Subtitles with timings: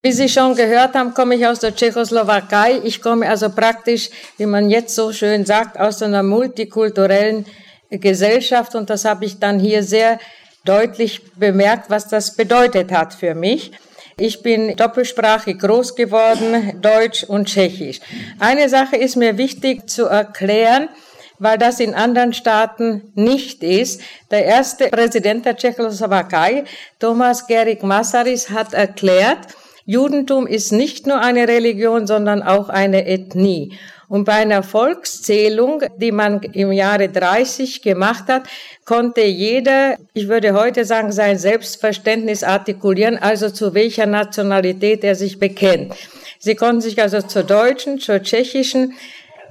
[0.00, 2.80] Wie Sie schon gehört haben, komme ich aus der Tschechoslowakei.
[2.84, 7.44] Ich komme also praktisch, wie man jetzt so schön sagt, aus einer multikulturellen
[7.90, 10.20] Gesellschaft und das habe ich dann hier sehr
[10.64, 13.72] deutlich bemerkt, was das bedeutet hat für mich.
[14.16, 17.98] Ich bin doppelsprachig groß geworden, Deutsch und Tschechisch.
[18.38, 20.90] Eine Sache ist mir wichtig zu erklären,
[21.40, 24.00] weil das in anderen Staaten nicht ist.
[24.30, 26.62] Der erste Präsident der Tschechoslowakei,
[27.00, 29.38] Thomas Gerig Masaris, hat erklärt,
[29.90, 33.72] Judentum ist nicht nur eine Religion, sondern auch eine Ethnie.
[34.06, 38.42] Und bei einer Volkszählung, die man im Jahre 30 gemacht hat,
[38.84, 45.38] konnte jeder, ich würde heute sagen, sein Selbstverständnis artikulieren, also zu welcher Nationalität er sich
[45.38, 45.94] bekennt.
[46.38, 48.92] Sie konnten sich also zur deutschen, zur tschechischen,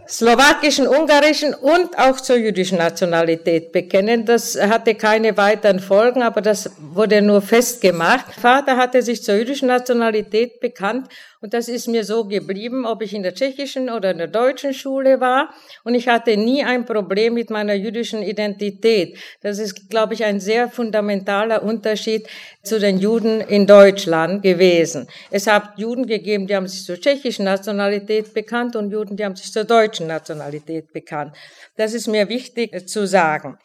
[0.07, 4.25] slowakischen, ungarischen und auch zur jüdischen Nationalität bekennen.
[4.25, 8.33] Das hatte keine weiteren Folgen, aber das wurde nur festgemacht.
[8.39, 11.09] Vater hatte sich zur jüdischen Nationalität bekannt
[11.40, 14.73] und das ist mir so geblieben, ob ich in der tschechischen oder in der deutschen
[14.73, 15.53] Schule war.
[15.84, 19.17] Und ich hatte nie ein Problem mit meiner jüdischen Identität.
[19.42, 22.28] Das ist, glaube ich, ein sehr fundamentaler Unterschied
[22.64, 25.08] zu den Juden in Deutschland gewesen.
[25.30, 29.36] Es hat Juden gegeben, die haben sich zur tschechischen Nationalität bekannt und Juden, die haben
[29.36, 31.36] sich zur deutschen Nationalität bekannt.
[31.76, 33.59] Das ist mir wichtig zu sagen.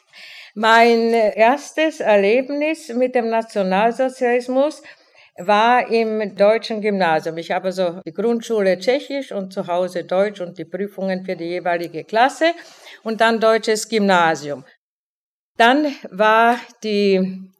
[0.54, 4.82] Mein erstes Erlebnis mit dem Nationalsozialismus
[5.38, 7.38] war im deutschen Gymnasium.
[7.38, 11.46] Ich habe so die Grundschule Tschechisch und zu Hause Deutsch und die Prüfungen für die
[11.46, 12.52] jeweilige Klasse
[13.02, 14.64] und dann deutsches Gymnasium.
[15.56, 17.50] Dann war die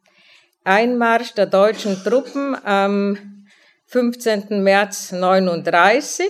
[0.63, 3.47] Einmarsch der deutschen Truppen am
[3.87, 4.63] 15.
[4.63, 6.27] März 39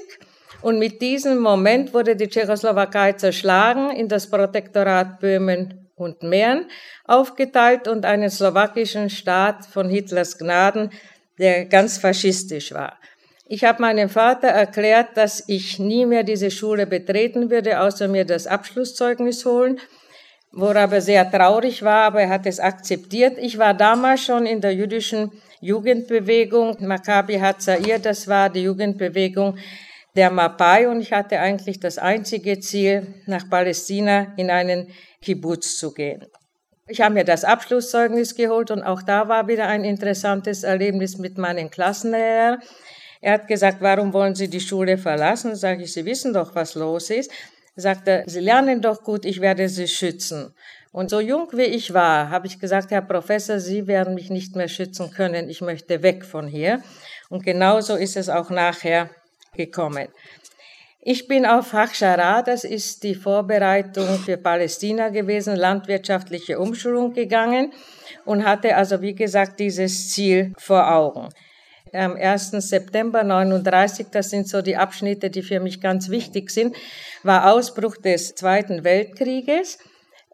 [0.62, 6.68] und mit diesem Moment wurde die Tschechoslowakei zerschlagen, in das Protektorat Böhmen und Mähren
[7.06, 10.90] aufgeteilt und einen slowakischen Staat von Hitlers Gnaden
[11.40, 13.00] der ganz faschistisch war.
[13.46, 18.26] Ich habe meinem Vater erklärt, dass ich nie mehr diese Schule betreten würde, außer mir
[18.26, 19.80] das Abschlusszeugnis holen,
[20.52, 23.38] worauf er sehr traurig war, aber er hat es akzeptiert.
[23.38, 29.58] Ich war damals schon in der jüdischen Jugendbewegung, Maccabi Hatzair, das war die Jugendbewegung
[30.16, 34.88] der Mapai und ich hatte eigentlich das einzige Ziel, nach Palästina in einen
[35.22, 36.26] Kibbutz zu gehen.
[36.88, 41.38] Ich habe mir das Abschlusszeugnis geholt und auch da war wieder ein interessantes Erlebnis mit
[41.38, 42.60] meinen Klassenlehrern.
[43.22, 45.56] Er hat gesagt, warum wollen Sie die Schule verlassen?
[45.56, 47.32] Sage ich, Sie wissen doch, was los ist.
[47.78, 50.54] Sagt er, Sie lernen doch gut, ich werde Sie schützen.
[50.92, 54.58] Und so jung wie ich war, habe ich gesagt, Herr Professor, Sie werden mich nicht
[54.58, 56.84] mehr schützen können, ich möchte weg von hier.
[57.30, 59.10] Und genauso ist es auch nachher
[59.56, 60.10] gekommen.
[61.06, 67.74] Ich bin auf Hachshara, das ist die Vorbereitung für Palästina gewesen, landwirtschaftliche Umschulung gegangen
[68.24, 71.28] und hatte also, wie gesagt, dieses Ziel vor Augen.
[71.92, 72.52] Am 1.
[72.52, 76.74] September 39, das sind so die Abschnitte, die für mich ganz wichtig sind,
[77.22, 79.80] war Ausbruch des Zweiten Weltkrieges.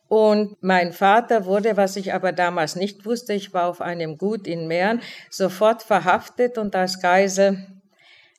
[0.07, 4.45] Und mein Vater wurde, was ich aber damals nicht wusste, ich war auf einem Gut
[4.45, 5.01] in Mähren,
[5.31, 7.65] sofort verhaftet und als Geisel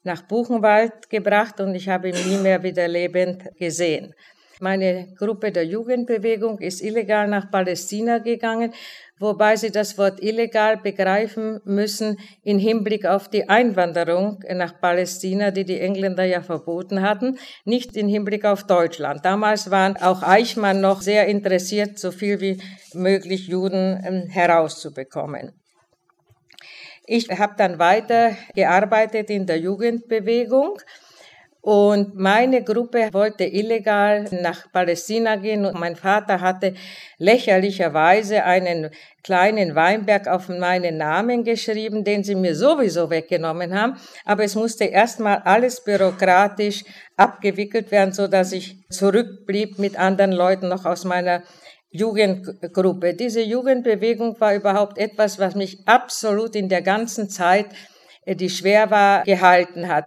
[0.03, 4.15] nach Buchenwald gebracht und ich habe ihn nie mehr wieder lebend gesehen.
[4.62, 8.75] Meine Gruppe der Jugendbewegung ist illegal nach Palästina gegangen,
[9.19, 15.65] wobei sie das Wort illegal begreifen müssen in Hinblick auf die Einwanderung nach Palästina, die
[15.65, 19.25] die Engländer ja verboten hatten, nicht in Hinblick auf Deutschland.
[19.25, 22.61] Damals waren auch Eichmann noch sehr interessiert, so viel wie
[22.93, 25.59] möglich Juden ähm, herauszubekommen.
[27.12, 30.78] Ich habe dann weiter gearbeitet in der Jugendbewegung
[31.60, 36.75] und meine Gruppe wollte illegal nach Palästina gehen und mein Vater hatte
[37.19, 38.91] lächerlicherweise einen
[39.25, 43.97] kleinen Weinberg auf meinen Namen geschrieben, den sie mir sowieso weggenommen haben.
[44.25, 46.84] Aber es musste erstmal alles bürokratisch
[47.16, 51.43] abgewickelt werden, so dass ich zurückblieb mit anderen Leuten noch aus meiner
[51.91, 53.15] Jugendgruppe.
[53.15, 57.67] Diese Jugendbewegung war überhaupt etwas, was mich absolut in der ganzen Zeit,
[58.25, 60.06] äh, die schwer war, gehalten hat.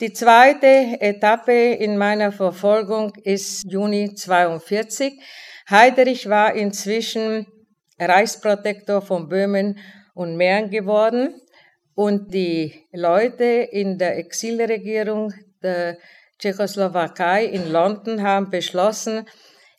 [0.00, 5.14] Die zweite Etappe in meiner Verfolgung ist Juni 42.
[5.70, 7.46] Heiderich war inzwischen
[7.98, 9.78] Reichsprotektor von Böhmen
[10.14, 11.40] und Mähren geworden
[11.94, 15.98] und die Leute in der Exilregierung der
[16.38, 19.26] Tschechoslowakei in London haben beschlossen,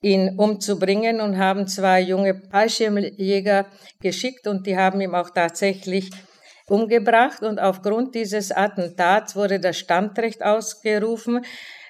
[0.04, 3.66] ihn umzubringen und haben zwei junge Fallschirmjäger
[4.02, 6.12] geschickt und die haben ihm auch tatsächlich
[6.68, 11.46] umgebracht und aufgrund dieses Attentats wurde das Standrecht ausgerufen.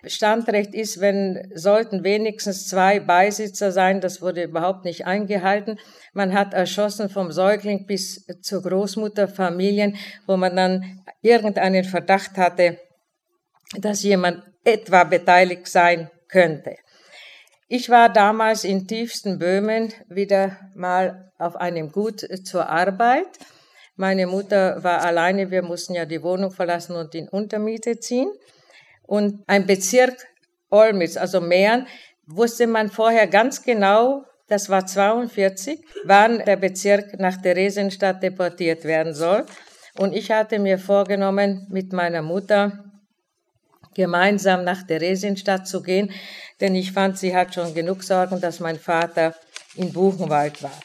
[0.06, 5.80] Standrecht ist, wenn sollten wenigstens zwei Beisitzer sein, das wurde überhaupt nicht eingehalten.
[6.14, 9.96] Man hat erschossen vom Säugling bis zur Großmutterfamilien,
[10.28, 12.78] wo man dann irgendeinen Verdacht hatte,
[13.78, 16.76] dass jemand etwa beteiligt sein könnte.
[17.76, 23.26] Ich war damals in tiefsten Böhmen wieder mal auf einem Gut zur Arbeit.
[23.96, 28.32] Meine Mutter war alleine, wir mussten ja die Wohnung verlassen und in Untermiete ziehen.
[29.02, 30.14] Und ein Bezirk
[30.70, 31.88] Olmütz, also Mähren,
[32.28, 39.16] wusste man vorher ganz genau, das war 42, wann der Bezirk nach Theresienstadt deportiert werden
[39.16, 39.48] soll.
[39.98, 42.93] Und ich hatte mir vorgenommen, mit meiner Mutter
[43.96, 46.12] gemeinsam nach Theresienstadt zu gehen,
[46.62, 49.36] denn ich fand, sie hat schon genug Sorgen, dass mein Vater
[49.76, 50.80] in Buchenwald war.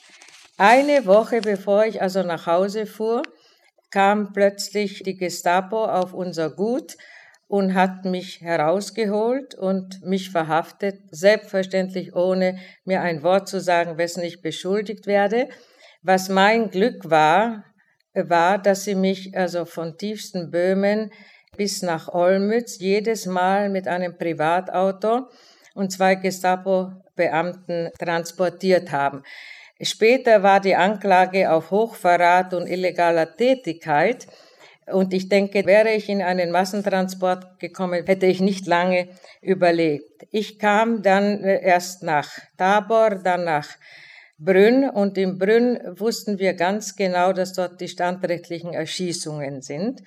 [0.57, 3.23] Eine Woche bevor ich also nach Hause fuhr,
[3.91, 6.97] kam plötzlich die Gestapo auf unser Gut
[7.47, 14.23] und hat mich herausgeholt und mich verhaftet, selbstverständlich ohne mir ein Wort zu sagen, wessen
[14.23, 15.49] ich beschuldigt werde.
[16.03, 17.65] Was mein Glück war,
[18.15, 21.11] war, dass sie mich also von tiefsten Böhmen
[21.59, 25.27] bis nach Olmütz, jedes Mal mit einem Privatauto
[25.75, 29.23] und zwei Gestapo-Beamten transportiert haben.
[29.81, 34.27] Später war die Anklage auf Hochverrat und illegaler Tätigkeit.
[34.87, 39.09] Und ich denke, wäre ich in einen Massentransport gekommen, hätte ich nicht lange
[39.43, 40.27] überlebt.
[40.31, 43.69] Ich kam dann erst nach Tabor, dann nach
[44.39, 50.03] Brünn und in Brünn wussten wir ganz genau, dass dort die standrechtlichen Erschießungen sind.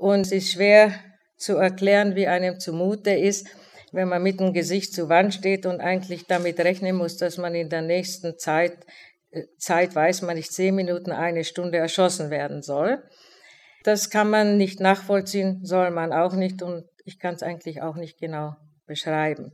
[0.00, 0.94] Und es ist schwer
[1.36, 3.46] zu erklären, wie einem zumute ist,
[3.92, 7.54] wenn man mit dem Gesicht zur Wand steht und eigentlich damit rechnen muss, dass man
[7.54, 8.72] in der nächsten Zeit,
[9.30, 13.02] äh, Zeit weiß man nicht, zehn Minuten, eine Stunde erschossen werden soll.
[13.84, 17.96] Das kann man nicht nachvollziehen, soll man auch nicht und ich kann es eigentlich auch
[17.96, 18.54] nicht genau
[18.86, 19.52] beschreiben.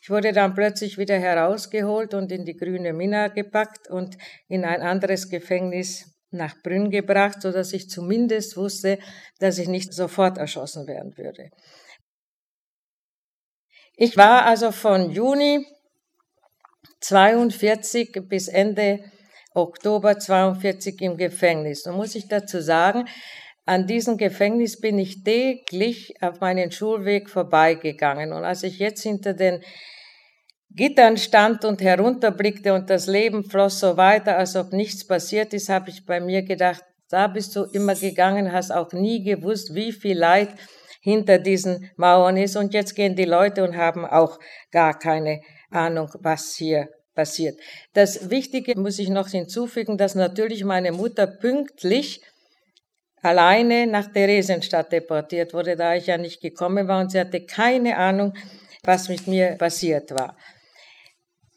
[0.00, 4.16] Ich wurde dann plötzlich wieder herausgeholt und in die grüne Mina gepackt und
[4.48, 8.98] in ein anderes Gefängnis nach Brünn gebracht, so dass ich zumindest wusste,
[9.38, 11.50] dass ich nicht sofort erschossen werden würde.
[13.96, 15.66] Ich war also von Juni
[17.00, 19.04] 42 bis Ende
[19.54, 21.86] Oktober 42 im Gefängnis.
[21.86, 23.06] Und muss ich dazu sagen,
[23.64, 28.32] an diesem Gefängnis bin ich täglich auf meinen Schulweg vorbeigegangen.
[28.32, 29.62] Und als ich jetzt hinter den
[30.74, 35.68] Gittern stand und herunterblickte und das Leben floss so weiter, als ob nichts passiert ist,
[35.68, 39.92] habe ich bei mir gedacht, da bist du immer gegangen, hast auch nie gewusst, wie
[39.92, 40.48] viel Leid
[41.02, 42.56] hinter diesen Mauern ist.
[42.56, 44.38] Und jetzt gehen die Leute und haben auch
[44.70, 47.58] gar keine Ahnung, was hier passiert.
[47.92, 52.22] Das Wichtige muss ich noch hinzufügen, dass natürlich meine Mutter pünktlich
[53.20, 57.98] alleine nach Theresienstadt deportiert wurde, da ich ja nicht gekommen war und sie hatte keine
[57.98, 58.32] Ahnung,
[58.84, 60.36] was mit mir passiert war.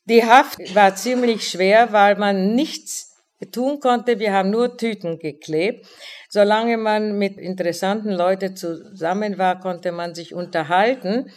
[0.07, 3.15] Die Haft war ziemlich schwer, weil man nichts
[3.51, 4.19] tun konnte.
[4.19, 5.87] Wir haben nur Tüten geklebt.
[6.29, 11.31] Solange man mit interessanten Leuten zusammen war, konnte man sich unterhalten.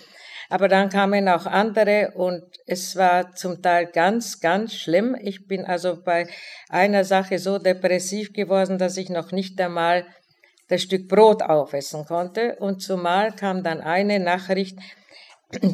[0.51, 5.17] Aber dann kamen auch andere und es war zum Teil ganz, ganz schlimm.
[5.21, 6.27] Ich bin also bei
[6.69, 10.07] einer Sache so depressiv geworden, dass ich noch nicht einmal
[10.69, 12.57] das Stück Brot aufessen konnte.
[12.61, 14.79] Und zumal kam dann eine Nachricht,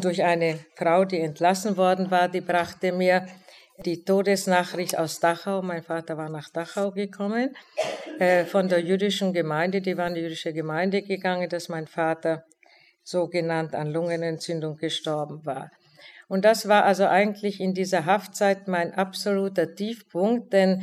[0.00, 3.26] durch eine Frau, die entlassen worden war, die brachte mir
[3.84, 5.62] die Todesnachricht aus Dachau.
[5.62, 7.56] Mein Vater war nach Dachau gekommen,
[8.18, 9.80] äh, von der jüdischen Gemeinde.
[9.80, 12.44] Die war in die jüdische Gemeinde gegangen, dass mein Vater
[13.02, 15.70] sogenannt an Lungenentzündung gestorben war.
[16.28, 20.82] Und das war also eigentlich in dieser Haftzeit mein absoluter Tiefpunkt, denn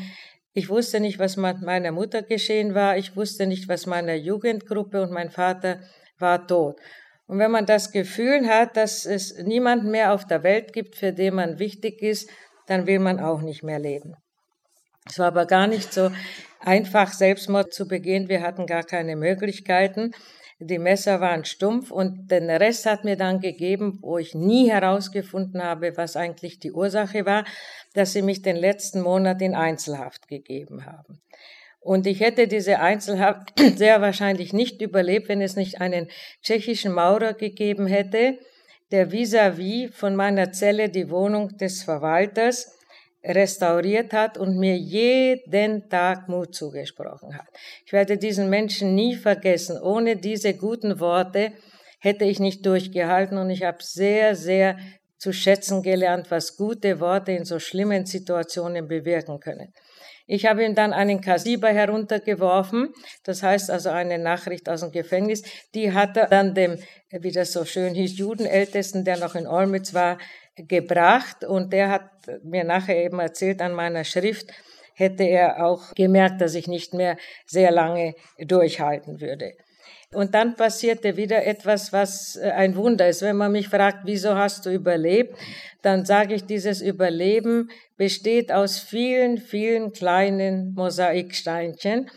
[0.54, 2.98] ich wusste nicht, was mit meiner Mutter geschehen war.
[2.98, 5.80] Ich wusste nicht, was meiner Jugendgruppe und mein Vater
[6.20, 6.78] war tot.
[7.32, 11.14] Und wenn man das Gefühl hat, dass es niemanden mehr auf der Welt gibt, für
[11.14, 12.30] den man wichtig ist,
[12.68, 14.16] dann will man auch nicht mehr leben.
[15.08, 16.12] Es war aber gar nicht so
[16.60, 18.28] einfach, Selbstmord zu begehen.
[18.28, 20.12] Wir hatten gar keine Möglichkeiten.
[20.60, 25.64] Die Messer waren stumpf und den Rest hat mir dann gegeben, wo ich nie herausgefunden
[25.64, 27.46] habe, was eigentlich die Ursache war,
[27.94, 31.22] dass sie mich den letzten Monat in Einzelhaft gegeben haben.
[31.82, 36.08] Und ich hätte diese Einzelhaft sehr wahrscheinlich nicht überlebt, wenn es nicht einen
[36.44, 38.38] tschechischen Maurer gegeben hätte,
[38.92, 42.78] der vis-à-vis -vis von meiner Zelle die Wohnung des Verwalters
[43.24, 47.48] restauriert hat und mir jeden Tag Mut zugesprochen hat.
[47.86, 49.80] Ich werde diesen Menschen nie vergessen.
[49.82, 51.54] Ohne diese guten Worte
[52.00, 54.78] hätte ich nicht durchgehalten und ich habe sehr, sehr
[55.18, 59.72] zu schätzen gelernt, was gute Worte in so schlimmen Situationen bewirken können.
[60.28, 65.44] Ich habe ihm dann einen Kasiber heruntergeworfen, das heißt also eine Nachricht aus dem Gefängnis.
[65.74, 66.78] Die hat er dann dem,
[67.10, 70.18] wie das so schön hieß, Judenältesten, der noch in Olmütz war,
[70.56, 71.44] gebracht.
[71.44, 72.10] Und der hat
[72.44, 74.52] mir nachher eben erzählt an meiner Schrift,
[74.94, 79.54] hätte er auch gemerkt, dass ich nicht mehr sehr lange durchhalten würde.
[80.14, 83.22] Und dann passierte wieder etwas, was äh, ein Wunder ist.
[83.22, 85.38] Wenn man mich fragt, wieso hast du überlebt,
[85.82, 92.10] dann sage ich, dieses Überleben besteht aus vielen, vielen kleinen Mosaiksteinchen.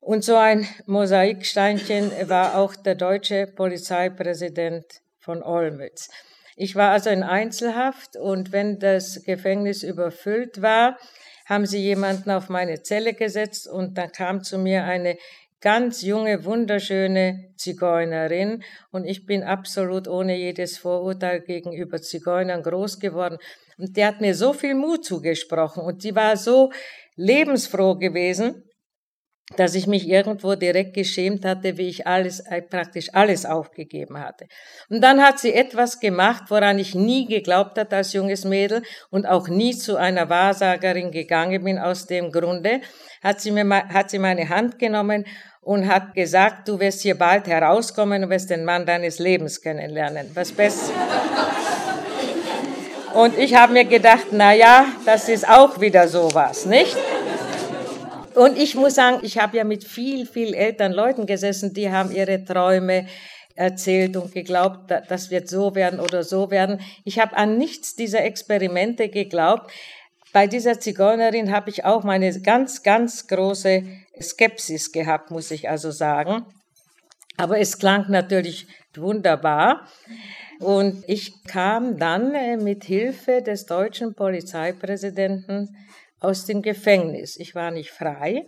[0.00, 4.84] Und so ein Mosaiksteinchen war auch der deutsche Polizeipräsident
[5.18, 6.10] von Olmütz.
[6.56, 10.98] Ich war also in Einzelhaft und wenn das Gefängnis überfüllt war,
[11.46, 15.16] haben sie jemanden auf meine Zelle gesetzt und dann kam zu mir eine
[15.64, 18.62] ganz junge, wunderschöne Zigeunerin.
[18.92, 23.38] Und ich bin absolut ohne jedes Vorurteil gegenüber Zigeunern groß geworden.
[23.78, 25.82] Und die hat mir so viel Mut zugesprochen.
[25.82, 26.70] Und sie war so
[27.16, 28.62] lebensfroh gewesen,
[29.56, 34.46] dass ich mich irgendwo direkt geschämt hatte, wie ich alles, äh, praktisch alles aufgegeben hatte.
[34.88, 39.26] Und dann hat sie etwas gemacht, woran ich nie geglaubt hatte als junges Mädel und
[39.26, 42.80] auch nie zu einer Wahrsagerin gegangen bin aus dem Grunde,
[43.22, 45.26] hat sie mir, hat sie meine Hand genommen
[45.60, 50.30] und hat gesagt, du wirst hier bald herauskommen und wirst den Mann deines Lebens kennenlernen.
[50.34, 50.92] Was besser.
[53.14, 56.96] Und ich habe mir gedacht, na ja, das ist auch wieder sowas, nicht?
[58.34, 62.10] Und ich muss sagen, ich habe ja mit viel, viel älteren Leuten gesessen, die haben
[62.10, 63.06] ihre Träume
[63.54, 66.80] erzählt und geglaubt, das wird so werden oder so werden.
[67.04, 69.70] Ich habe an nichts dieser Experimente geglaubt.
[70.32, 73.84] Bei dieser Zigeunerin habe ich auch meine ganz, ganz große
[74.20, 76.44] Skepsis gehabt, muss ich also sagen.
[77.36, 79.86] Aber es klang natürlich wunderbar.
[80.60, 85.68] Und ich kam dann äh, mit Hilfe des deutschen Polizeipräsidenten
[86.24, 87.36] aus dem Gefängnis.
[87.38, 88.46] Ich war nicht frei.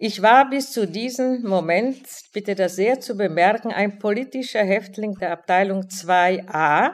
[0.00, 1.98] Ich war bis zu diesem Moment,
[2.32, 6.92] bitte das sehr zu bemerken, ein politischer Häftling der Abteilung 2a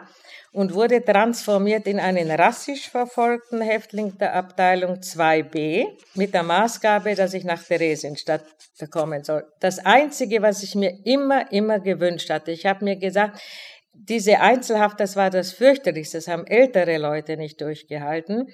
[0.52, 5.84] und wurde transformiert in einen rassisch verfolgten Häftling der Abteilung 2b
[6.14, 8.44] mit der Maßgabe, dass ich nach Theresienstadt
[8.90, 9.44] kommen soll.
[9.60, 13.38] Das Einzige, was ich mir immer, immer gewünscht hatte, ich habe mir gesagt,
[13.92, 18.46] diese Einzelhaft, das war das fürchterlichste, das haben ältere Leute nicht durchgehalten.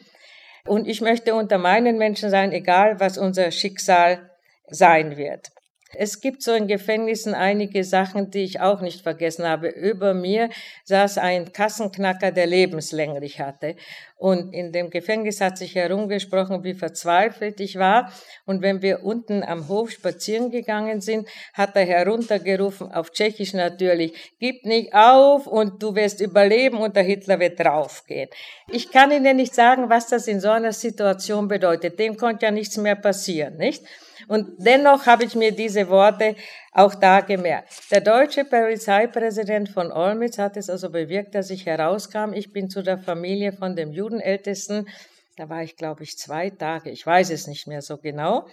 [0.67, 4.31] Und ich möchte unter meinen Menschen sein, egal was unser Schicksal
[4.69, 5.50] sein wird.
[5.94, 9.68] Es gibt so in Gefängnissen einige Sachen, die ich auch nicht vergessen habe.
[9.68, 10.49] Über mir
[10.85, 13.75] saß ein Kassenknacker, der lebenslänglich hatte.
[14.16, 18.12] Und in dem Gefängnis hat sich herumgesprochen, wie verzweifelt ich war.
[18.47, 24.12] Und wenn wir unten am Hof spazieren gegangen sind, hat er heruntergerufen, auf Tschechisch natürlich,
[24.38, 28.28] gib nicht auf und du wirst überleben und der Hitler wird draufgehen.
[28.68, 31.99] Ich kann Ihnen nicht sagen, was das in so einer Situation bedeutet.
[31.99, 33.82] Dem konnte ja nichts mehr passieren, nicht?
[34.29, 36.37] Und dennoch habe ich mir diese Worte
[36.73, 37.91] auch da gemerkt.
[37.91, 42.33] Der deutsche Polizeipräsident von Olmütz hat es also bewirkt, dass ich herauskam.
[42.33, 44.89] Ich bin zu der Familie von dem Judenältesten.
[45.37, 46.91] Da war ich, glaube ich, zwei Tage.
[46.91, 48.47] Ich weiß es nicht mehr so genau.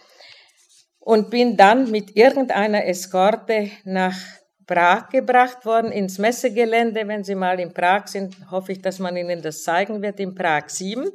[1.00, 4.18] Und bin dann mit irgendeiner Eskorte nach
[4.66, 7.08] Prag gebracht worden, ins Messegelände.
[7.08, 10.36] Wenn Sie mal in Prag sind, hoffe ich, dass man Ihnen das zeigen wird, in
[10.36, 11.10] Prag 7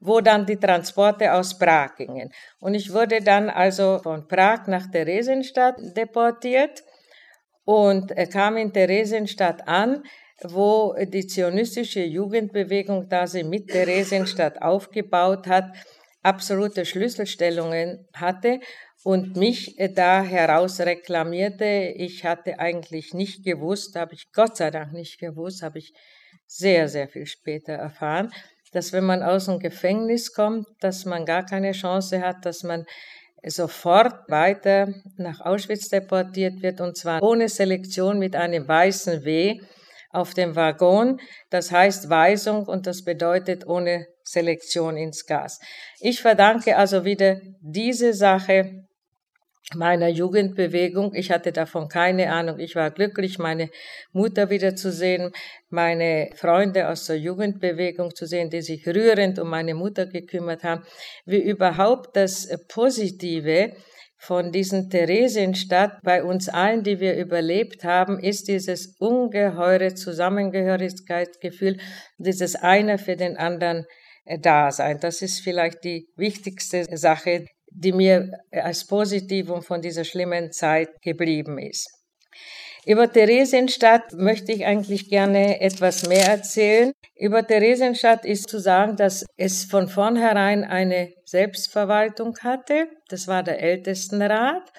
[0.00, 2.30] wo dann die Transporte aus Prag gingen.
[2.58, 6.82] Und ich wurde dann also von Prag nach Theresienstadt deportiert
[7.64, 10.02] und kam in Theresienstadt an,
[10.42, 15.70] wo die zionistische Jugendbewegung, da sie mit Theresienstadt aufgebaut hat,
[16.22, 18.60] absolute Schlüsselstellungen hatte
[19.04, 21.92] und mich da heraus reklamierte.
[21.94, 25.92] Ich hatte eigentlich nicht gewusst, habe ich Gott sei Dank nicht gewusst, habe ich
[26.46, 28.32] sehr, sehr viel später erfahren,
[28.72, 32.84] dass wenn man aus dem Gefängnis kommt, dass man gar keine Chance hat, dass man
[33.42, 39.60] sofort weiter nach Auschwitz deportiert wird und zwar ohne Selektion mit einem weißen W
[40.10, 41.20] auf dem Waggon.
[41.50, 45.60] Das heißt Weisung und das bedeutet ohne Selektion ins Gas.
[46.00, 48.84] Ich verdanke also wieder diese Sache
[49.74, 51.14] meiner Jugendbewegung.
[51.14, 52.58] Ich hatte davon keine Ahnung.
[52.58, 53.70] Ich war glücklich, meine
[54.12, 55.32] Mutter wiederzusehen,
[55.68, 60.82] meine Freunde aus der Jugendbewegung zu sehen, die sich rührend um meine Mutter gekümmert haben.
[61.24, 63.72] Wie überhaupt das Positive
[64.16, 71.78] von diesen Theresienstadt bei uns allen, die wir überlebt haben, ist dieses ungeheure Zusammengehörigkeitsgefühl,
[72.18, 73.86] dieses einer für den anderen
[74.42, 74.98] Dasein.
[75.00, 81.58] Das ist vielleicht die wichtigste Sache, die mir als Positivum von dieser schlimmen Zeit geblieben
[81.58, 81.88] ist.
[82.86, 86.92] Über Theresienstadt möchte ich eigentlich gerne etwas mehr erzählen.
[87.14, 92.88] Über Theresienstadt ist zu sagen, dass es von vornherein eine Selbstverwaltung hatte.
[93.08, 94.72] Das war der Ältestenrat.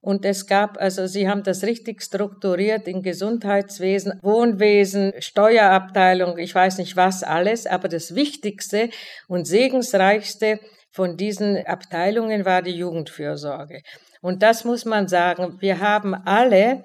[0.00, 6.78] Und es gab, also Sie haben das richtig strukturiert in Gesundheitswesen, Wohnwesen, Steuerabteilung, ich weiß
[6.78, 8.90] nicht was alles, aber das Wichtigste
[9.26, 10.60] und segensreichste
[10.98, 13.82] von diesen Abteilungen war die Jugendfürsorge.
[14.20, 16.82] Und das muss man sagen, wir haben alle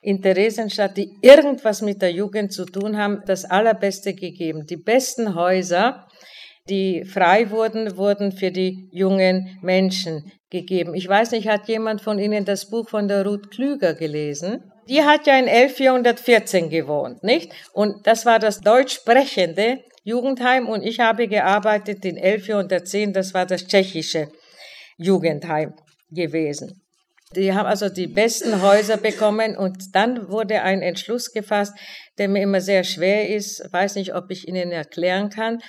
[0.00, 4.66] in Theresienstadt, die irgendwas mit der Jugend zu tun haben, das Allerbeste gegeben.
[4.66, 6.08] Die besten Häuser,
[6.68, 10.96] die frei wurden, wurden für die jungen Menschen gegeben.
[10.96, 14.72] Ich weiß nicht, hat jemand von Ihnen das Buch von der Ruth Klüger gelesen?
[14.88, 17.52] Die hat ja in 1114 gewohnt, nicht?
[17.72, 23.46] Und das war das deutsch sprechende Jugendheim und ich habe gearbeitet in 1110, das war
[23.46, 24.28] das tschechische
[24.96, 25.74] Jugendheim
[26.10, 26.82] gewesen.
[27.34, 31.74] Die haben also die besten Häuser bekommen und dann wurde ein Entschluss gefasst,
[32.18, 33.72] der mir immer sehr schwer ist.
[33.72, 35.62] Weiß nicht, ob ich Ihnen erklären kann.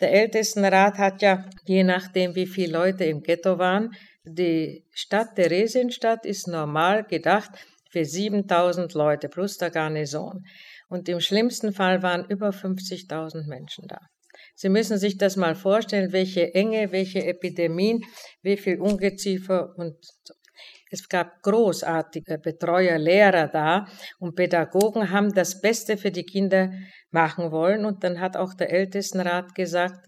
[0.00, 3.92] Der Ältestenrat hat ja, je nachdem, wie viele Leute im Ghetto waren,
[4.24, 7.50] die Stadt Theresienstadt ist normal gedacht
[7.90, 10.44] für 7000 Leute plus der Garnison.
[10.88, 13.98] Und im schlimmsten Fall waren über 50.000 Menschen da.
[14.54, 18.02] Sie müssen sich das mal vorstellen, welche Enge, welche Epidemien,
[18.42, 20.34] wie viel Ungeziefer und so.
[20.90, 23.86] Es gab großartige Betreuer, Lehrer da
[24.18, 26.72] und Pädagogen haben das Beste für die Kinder
[27.10, 27.84] machen wollen.
[27.84, 30.06] Und dann hat auch der Ältestenrat gesagt,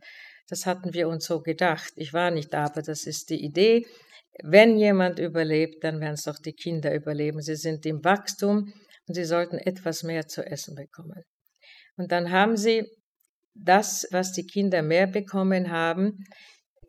[0.49, 1.93] das hatten wir uns so gedacht.
[1.97, 3.87] Ich war nicht da, aber das ist die Idee.
[4.43, 7.43] Wenn jemand überlebt, dann werden es doch die Kinder überleben.
[7.43, 8.73] Sie sind im Wachstum
[9.09, 11.25] und sie sollten etwas mehr zu essen bekommen.
[11.97, 12.85] Und dann haben sie
[13.55, 16.25] das, was die Kinder mehr bekommen haben,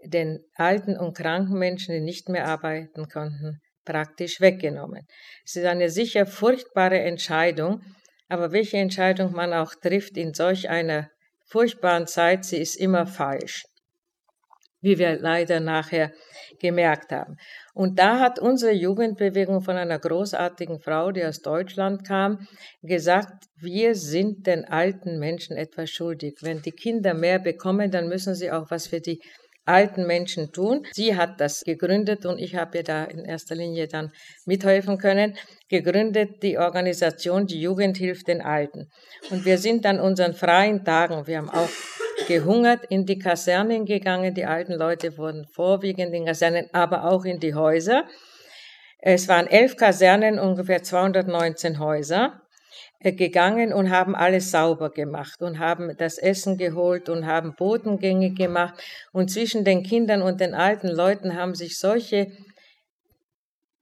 [0.03, 5.05] den alten und kranken Menschen, die nicht mehr arbeiten konnten, praktisch weggenommen.
[5.45, 7.81] Es ist eine sicher furchtbare Entscheidung,
[8.27, 11.09] aber welche Entscheidung man auch trifft in solch einer
[11.47, 13.63] furchtbaren Zeit, sie ist immer falsch,
[14.81, 16.11] wie wir leider nachher
[16.59, 17.37] gemerkt haben.
[17.73, 22.47] Und da hat unsere Jugendbewegung von einer großartigen Frau, die aus Deutschland kam,
[22.81, 26.37] gesagt, wir sind den alten Menschen etwas schuldig.
[26.41, 29.21] Wenn die Kinder mehr bekommen, dann müssen sie auch was für die
[29.69, 30.85] alten Menschen tun.
[30.91, 34.11] Sie hat das gegründet und ich habe ihr da in erster Linie dann
[34.45, 35.37] mithelfen können.
[35.69, 38.89] Gegründet die Organisation Die Jugend hilft den Alten.
[39.29, 41.69] Und wir sind an unseren freien Tagen, wir haben auch
[42.27, 44.33] gehungert, in die Kasernen gegangen.
[44.33, 48.05] Die alten Leute wurden vorwiegend in Kasernen, aber auch in die Häuser.
[48.99, 52.41] Es waren elf Kasernen, ungefähr 219 Häuser.
[53.01, 58.31] Äh, gegangen und haben alles sauber gemacht und haben das Essen geholt und haben Bodengänge
[58.31, 58.75] gemacht.
[59.13, 62.31] Und zwischen den Kindern und den alten Leuten haben sich solche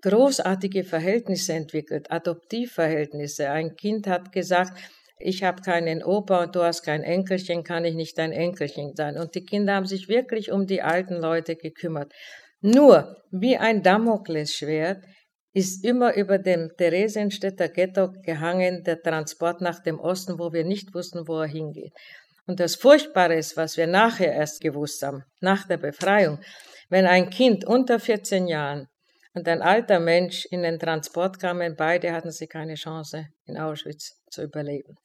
[0.04, 3.50] großartige Verhältnisse entwickelt, Adoptivverhältnisse.
[3.50, 4.78] Ein Kind hat gesagt,
[5.20, 9.18] ich habe keinen Opa und du hast kein Enkelchen, kann ich nicht dein Enkelchen sein.
[9.18, 12.14] Und die Kinder haben sich wirklich um die alten Leute gekümmert.
[12.62, 15.04] Nur, wie ein Damoklesschwert,
[15.54, 20.94] ist immer über dem Theresienstädter Ghetto gehangen, der Transport nach dem Osten, wo wir nicht
[20.94, 21.94] wussten, wo er hingeht.
[22.46, 26.40] Und das Furchtbare ist, was wir nachher erst gewusst haben, nach der Befreiung,
[26.90, 28.88] wenn ein Kind unter 14 Jahren
[29.34, 34.22] und ein alter Mensch in den Transport kamen, beide hatten sie keine Chance, in Auschwitz
[34.30, 34.96] zu überleben.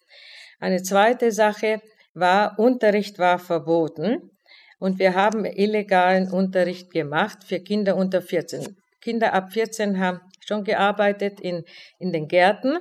[0.60, 1.80] Eine zweite Sache
[2.14, 4.30] war, Unterricht war verboten
[4.78, 8.76] und wir haben illegalen Unterricht gemacht für Kinder unter 14.
[9.00, 11.64] Kinder ab 14 haben schon gearbeitet in,
[11.98, 12.78] in den Gärten,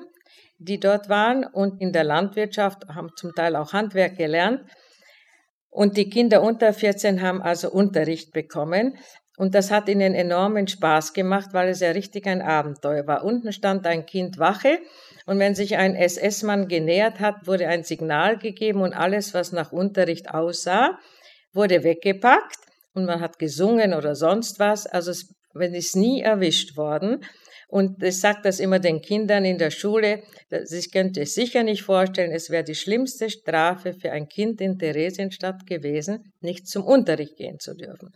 [0.59, 4.61] die dort waren und in der Landwirtschaft, haben zum Teil auch Handwerk gelernt.
[5.69, 8.97] Und die Kinder unter 14 haben also Unterricht bekommen.
[9.37, 13.23] Und das hat ihnen enormen Spaß gemacht, weil es ja richtig ein Abenteuer war.
[13.23, 14.79] Unten stand ein Kind Wache
[15.25, 19.71] und wenn sich ein SS-Mann genähert hat, wurde ein Signal gegeben und alles, was nach
[19.71, 20.97] Unterricht aussah,
[21.53, 22.57] wurde weggepackt
[22.93, 24.87] und man hat gesungen oder sonst was.
[24.87, 27.23] Also es ist nie erwischt worden.
[27.67, 31.83] Und ich sage das immer den Kindern in der Schule, ich könnte es sicher nicht
[31.83, 37.37] vorstellen, es wäre die schlimmste Strafe für ein Kind in Theresienstadt gewesen, nicht zum Unterricht
[37.37, 38.09] gehen zu dürfen.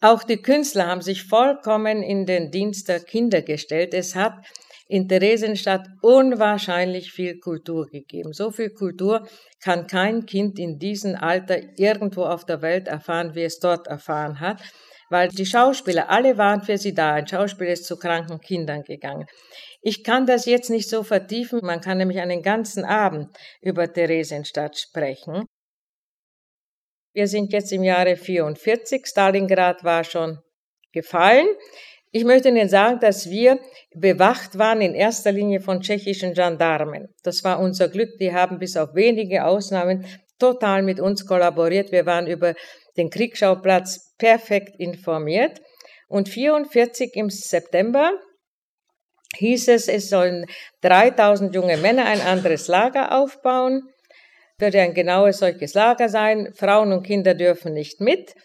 [0.00, 3.94] Auch die Künstler haben sich vollkommen in den Dienst der Kinder gestellt.
[3.94, 4.34] Es hat
[4.86, 8.32] in Theresienstadt unwahrscheinlich viel Kultur gegeben.
[8.32, 9.26] So viel Kultur
[9.62, 14.40] kann kein Kind in diesem Alter irgendwo auf der Welt erfahren, wie es dort erfahren
[14.40, 14.60] hat
[15.10, 17.14] weil die Schauspieler, alle waren für sie da.
[17.14, 19.26] Ein Schauspieler ist zu kranken Kindern gegangen.
[19.80, 23.28] Ich kann das jetzt nicht so vertiefen, man kann nämlich einen ganzen Abend
[23.60, 25.44] über Theresienstadt sprechen.
[27.12, 30.40] Wir sind jetzt im Jahre 44, Stalingrad war schon
[30.92, 31.46] gefallen.
[32.16, 33.58] Ich möchte Ihnen sagen, dass wir
[33.92, 37.08] bewacht waren in erster Linie von tschechischen Gendarmen.
[37.24, 38.18] Das war unser Glück.
[38.20, 40.06] Die haben bis auf wenige Ausnahmen
[40.38, 41.90] total mit uns kollaboriert.
[41.90, 42.54] Wir waren über
[42.96, 45.60] den Kriegsschauplatz perfekt informiert.
[46.06, 48.12] Und 44 im September
[49.34, 50.46] hieß es, es sollen
[50.82, 53.88] 3000 junge Männer ein anderes Lager aufbauen.
[54.58, 56.52] Würde ein genaues solches Lager sein.
[56.54, 58.36] Frauen und Kinder dürfen nicht mit.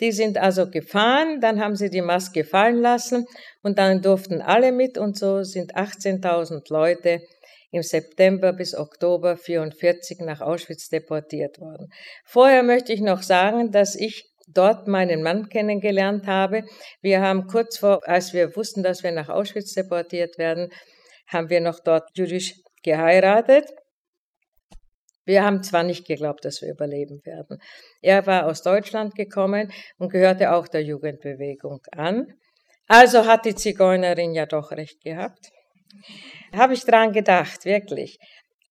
[0.00, 3.26] Die sind also gefahren, dann haben sie die Maske fallen lassen
[3.62, 7.22] und dann durften alle mit und so sind 18.000 Leute
[7.70, 11.88] im September bis Oktober 44 nach Auschwitz deportiert worden.
[12.24, 16.64] Vorher möchte ich noch sagen, dass ich dort meinen Mann kennengelernt habe.
[17.00, 20.70] Wir haben kurz vor, als wir wussten, dass wir nach Auschwitz deportiert werden,
[21.26, 23.66] haben wir noch dort jüdisch geheiratet.
[25.24, 27.58] Wir haben zwar nicht geglaubt, dass wir überleben werden.
[28.00, 32.26] Er war aus Deutschland gekommen und gehörte auch der Jugendbewegung an.
[32.86, 35.50] Also hat die Zigeunerin ja doch recht gehabt.
[36.54, 38.18] Habe ich dran gedacht, wirklich.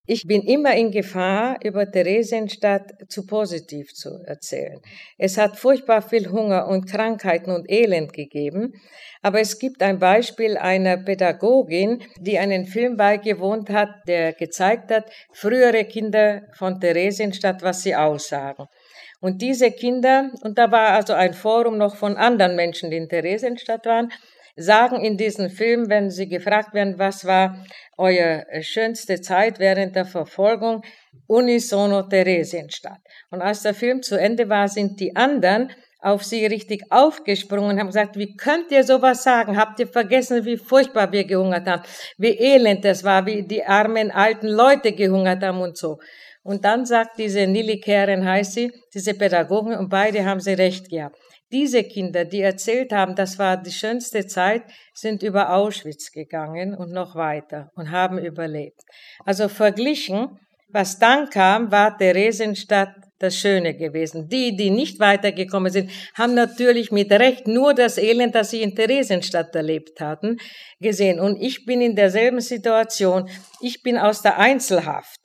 [0.05, 4.81] Ich bin immer in Gefahr, über Theresienstadt zu positiv zu erzählen.
[5.17, 8.73] Es hat furchtbar viel Hunger und Krankheiten und Elend gegeben,
[9.21, 15.09] aber es gibt ein Beispiel einer Pädagogin, die einen Film beigewohnt hat, der gezeigt hat,
[15.31, 18.65] frühere Kinder von Theresienstadt, was sie aussagen.
[19.21, 23.07] Und diese Kinder, und da war also ein Forum noch von anderen Menschen, die in
[23.07, 24.11] Theresienstadt waren,
[24.55, 27.65] sagen in diesem Film, wenn sie gefragt werden, was war
[27.97, 30.83] eure schönste Zeit während der Verfolgung,
[31.27, 32.99] unisono Theresienstadt.
[33.31, 37.79] Und als der Film zu Ende war, sind die anderen auf sie richtig aufgesprungen und
[37.79, 39.57] haben gesagt, wie könnt ihr sowas sagen?
[39.57, 41.83] Habt ihr vergessen, wie furchtbar wir gehungert haben,
[42.17, 45.99] wie elend es war, wie die armen alten Leute gehungert haben und so.
[46.43, 50.89] Und dann sagt diese Nili Keren, heißt sie, diese Pädagogin, und beide haben sie recht
[50.89, 51.17] gehabt.
[51.53, 54.63] Diese Kinder, die erzählt haben, das war die schönste Zeit,
[54.93, 58.81] sind über Auschwitz gegangen und noch weiter und haben überlebt.
[59.23, 64.27] Also verglichen, was dann kam, war Theresienstadt das Schöne gewesen.
[64.29, 68.75] Die, die nicht weitergekommen sind, haben natürlich mit Recht nur das Elend, das sie in
[68.75, 70.37] Theresienstadt erlebt hatten,
[70.79, 71.19] gesehen.
[71.19, 73.29] Und ich bin in derselben Situation.
[73.61, 75.22] Ich bin aus der Einzelhaft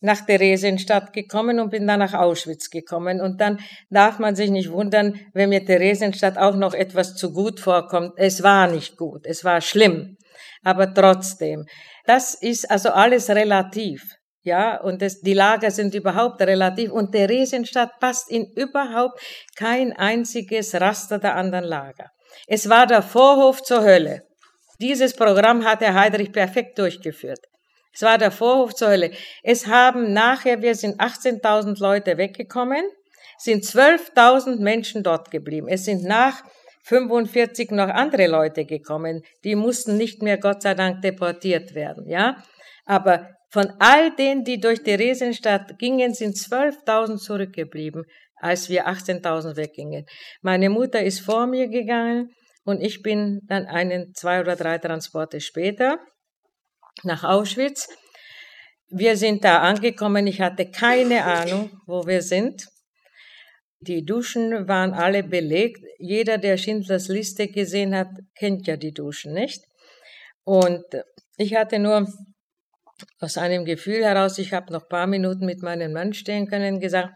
[0.00, 3.20] nach Theresienstadt gekommen und bin dann nach Auschwitz gekommen.
[3.20, 3.58] Und dann
[3.90, 8.12] darf man sich nicht wundern, wenn mir Theresienstadt auch noch etwas zu gut vorkommt.
[8.16, 10.16] Es war nicht gut, es war schlimm,
[10.62, 11.66] aber trotzdem.
[12.04, 14.14] Das ist also alles relativ.
[14.42, 19.20] Ja, und das, die Lager sind überhaupt relativ und Theresienstadt passt in überhaupt
[19.56, 22.10] kein einziges Raster der anderen Lager.
[22.46, 24.22] Es war der Vorhof zur Hölle.
[24.80, 27.47] Dieses Programm hat Herr Heidrich perfekt durchgeführt.
[27.98, 29.10] Es war der Vorhof zur Hölle.
[29.42, 32.84] Es haben nachher, wir sind 18.000 Leute weggekommen,
[33.38, 35.66] sind 12.000 Menschen dort geblieben.
[35.68, 36.44] Es sind nach
[36.84, 42.36] 45 noch andere Leute gekommen, die mussten nicht mehr, Gott sei Dank, deportiert werden, ja.
[42.86, 48.04] Aber von all denen, die durch Theresienstadt gingen, sind 12.000 zurückgeblieben,
[48.36, 50.06] als wir 18.000 weggingen.
[50.40, 52.30] Meine Mutter ist vor mir gegangen
[52.64, 55.98] und ich bin dann einen, zwei oder drei Transporte später
[57.04, 57.88] nach Auschwitz.
[58.90, 60.26] Wir sind da angekommen.
[60.26, 62.66] Ich hatte keine Ahnung, wo wir sind.
[63.80, 65.80] Die Duschen waren alle belegt.
[65.98, 69.62] Jeder, der Schindlers Liste gesehen hat, kennt ja die Duschen nicht.
[70.44, 70.84] Und
[71.36, 72.08] ich hatte nur
[73.20, 76.80] aus einem Gefühl heraus, ich habe noch ein paar Minuten mit meinem Mann stehen können,
[76.80, 77.14] gesagt,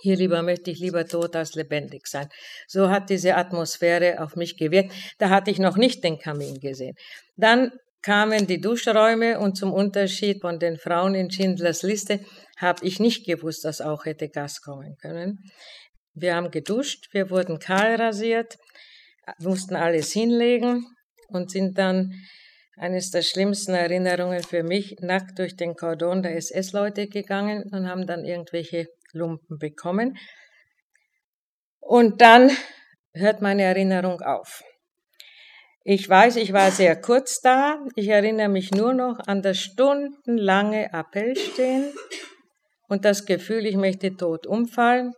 [0.00, 2.28] hier lieber möchte ich lieber tot als lebendig sein.
[2.68, 4.92] So hat diese Atmosphäre auf mich gewirkt.
[5.18, 6.94] Da hatte ich noch nicht den Kamin gesehen.
[7.36, 7.72] Dann
[8.06, 12.20] kamen die Duschräume und zum Unterschied von den Frauen in Schindlers Liste
[12.56, 15.40] habe ich nicht gewusst, dass auch hätte Gas kommen können.
[16.14, 18.58] Wir haben geduscht, wir wurden kahl rasiert,
[19.40, 20.86] mussten alles hinlegen
[21.30, 22.12] und sind dann
[22.76, 28.06] eines der schlimmsten Erinnerungen für mich nackt durch den Kordon der SS-Leute gegangen und haben
[28.06, 30.16] dann irgendwelche Lumpen bekommen.
[31.80, 32.52] Und dann
[33.14, 34.62] hört meine Erinnerung auf.
[35.88, 37.78] Ich weiß, ich war sehr kurz da.
[37.94, 41.92] Ich erinnere mich nur noch an das stundenlange Appellstehen
[42.88, 45.12] und das Gefühl, ich möchte tot umfallen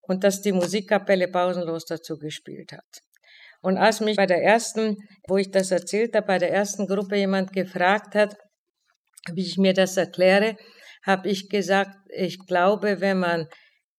[0.00, 3.02] und dass die Musikkapelle pausenlos dazu gespielt hat.
[3.60, 4.96] Und als mich bei der ersten,
[5.28, 8.34] wo ich das erzählt habe, bei der ersten Gruppe jemand gefragt hat,
[9.32, 10.56] wie ich mir das erkläre,
[11.06, 13.46] habe ich gesagt, ich glaube, wenn man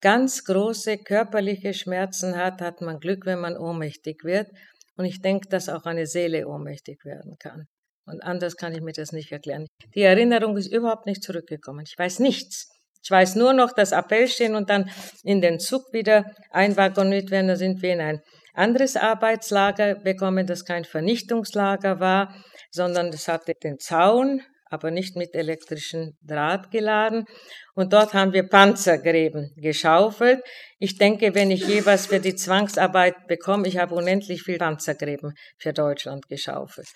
[0.02, 4.48] ganz große körperliche Schmerzen hat, hat man Glück, wenn man ohnmächtig wird.
[4.96, 7.66] Und ich denke, dass auch eine Seele ohnmächtig werden kann.
[8.06, 9.66] Und anders kann ich mir das nicht erklären.
[9.94, 11.84] Die Erinnerung ist überhaupt nicht zurückgekommen.
[11.86, 12.68] Ich weiß nichts.
[13.02, 14.90] Ich weiß nur noch, dass Appell stehen und dann
[15.22, 17.48] in den Zug wieder einwagoniert werden.
[17.48, 18.20] Da sind wir in ein
[18.54, 22.34] anderes Arbeitslager bekommen, das kein Vernichtungslager war,
[22.70, 27.26] sondern es hatte den Zaun, aber nicht mit elektrischen Draht geladen.
[27.74, 30.42] Und dort haben wir Panzergräben geschaufelt.
[30.78, 35.72] Ich denke, wenn ich jeweils für die Zwangsarbeit bekomme, ich habe unendlich viel Panzergräben für
[35.72, 36.88] Deutschland geschaufelt.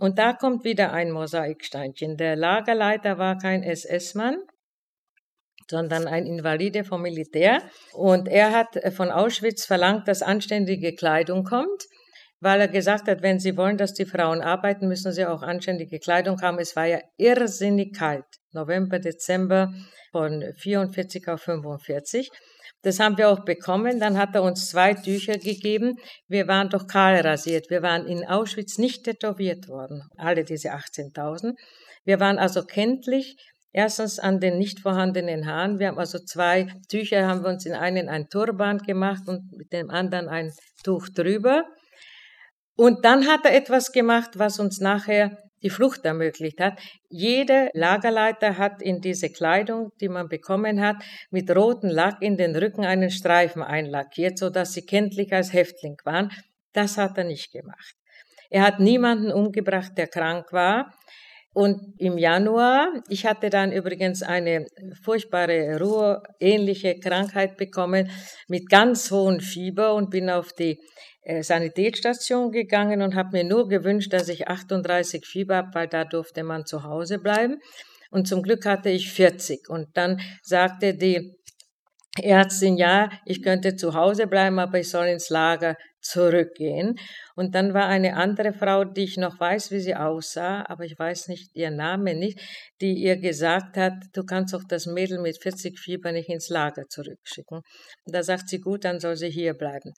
[0.00, 2.16] Und da kommt wieder ein Mosaiksteinchen.
[2.16, 4.36] Der Lagerleiter war kein SS-Mann,
[5.70, 7.62] sondern ein Invalide vom Militär.
[7.92, 11.84] Und er hat von Auschwitz verlangt, dass anständige Kleidung kommt,
[12.40, 15.98] weil er gesagt hat, wenn Sie wollen, dass die Frauen arbeiten, müssen sie auch anständige
[15.98, 16.58] Kleidung haben.
[16.58, 18.24] Es war ja irrsinnig kalt.
[18.52, 19.72] November, Dezember
[20.12, 22.30] von 44 auf 45.
[22.82, 23.98] Das haben wir auch bekommen.
[23.98, 25.96] Dann hat er uns zwei Tücher gegeben.
[26.28, 27.70] Wir waren doch kahl rasiert.
[27.70, 30.02] Wir waren in Auschwitz nicht tätowiert worden.
[30.16, 31.54] Alle diese 18.000.
[32.04, 33.36] Wir waren also kenntlich.
[33.72, 35.78] Erstens an den nicht vorhandenen Haaren.
[35.78, 39.72] Wir haben also zwei Tücher, haben wir uns in einen ein Turban gemacht und mit
[39.72, 40.52] dem anderen ein
[40.84, 41.64] Tuch drüber.
[42.78, 46.78] Und dann hat er etwas gemacht, was uns nachher die Flucht ermöglicht hat.
[47.08, 52.54] Jeder Lagerleiter hat in diese Kleidung, die man bekommen hat, mit rotem Lack in den
[52.54, 56.30] Rücken einen Streifen einlackiert, so dass sie kenntlich als Häftling waren.
[56.72, 57.96] Das hat er nicht gemacht.
[58.48, 60.94] Er hat niemanden umgebracht, der krank war.
[61.52, 64.66] Und im Januar, ich hatte dann übrigens eine
[65.02, 68.08] furchtbare Ruheähnliche Krankheit bekommen
[68.46, 70.78] mit ganz hohem Fieber und bin auf die
[71.40, 76.42] Sanitätsstation gegangen und habe mir nur gewünscht, dass ich 38 Fieber habe, weil da durfte
[76.42, 77.58] man zu Hause bleiben.
[78.10, 79.68] Und zum Glück hatte ich 40.
[79.68, 81.34] Und dann sagte die
[82.22, 86.96] Ärztin, ja, ich könnte zu Hause bleiben, aber ich soll ins Lager zurückgehen.
[87.36, 90.98] Und dann war eine andere Frau, die ich noch weiß, wie sie aussah, aber ich
[90.98, 92.40] weiß nicht ihr Name nicht,
[92.80, 96.84] die ihr gesagt hat, du kannst doch das Mädel mit 40 Fieber nicht ins Lager
[96.88, 97.58] zurückschicken.
[98.04, 99.92] Und da sagt sie, gut, dann soll sie hier bleiben.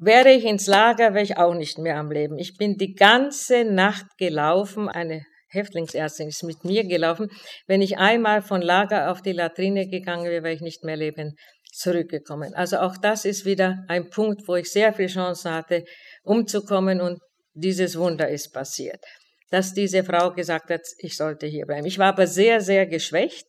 [0.00, 2.38] Wäre ich ins Lager, wäre ich auch nicht mehr am Leben.
[2.38, 4.88] Ich bin die ganze Nacht gelaufen.
[4.88, 7.30] Eine Häftlingsärztin ist mit mir gelaufen.
[7.66, 11.34] Wenn ich einmal von Lager auf die Latrine gegangen wäre, wäre ich nicht mehr leben
[11.72, 12.54] zurückgekommen.
[12.54, 15.84] Also auch das ist wieder ein Punkt, wo ich sehr viel Chance hatte,
[16.22, 17.18] umzukommen und
[17.54, 19.02] dieses Wunder ist passiert,
[19.50, 21.86] dass diese Frau gesagt hat, ich sollte hier bleiben.
[21.86, 23.46] Ich war aber sehr, sehr geschwächt